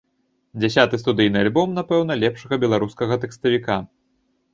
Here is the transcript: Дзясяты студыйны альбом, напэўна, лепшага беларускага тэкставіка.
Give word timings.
Дзясяты 0.61 0.99
студыйны 1.01 1.37
альбом, 1.45 1.75
напэўна, 1.79 2.13
лепшага 2.23 2.59
беларускага 2.65 3.19
тэкставіка. 3.27 3.77